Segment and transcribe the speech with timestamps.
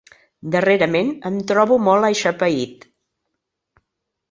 [0.53, 2.89] Darrerament em trobo molt aixapeït.